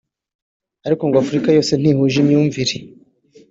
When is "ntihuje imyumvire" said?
1.75-2.75